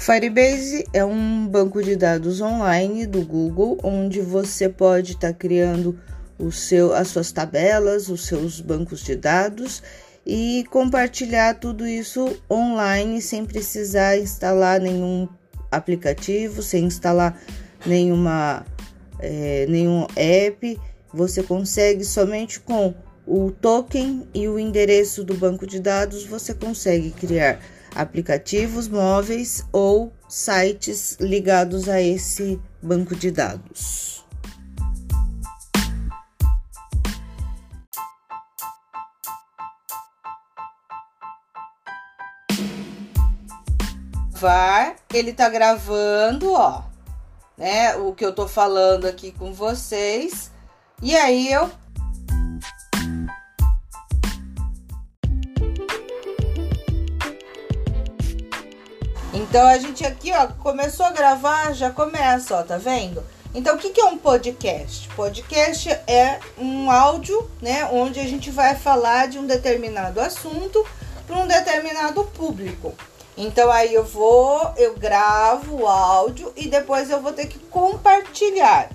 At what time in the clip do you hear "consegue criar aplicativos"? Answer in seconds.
26.52-28.88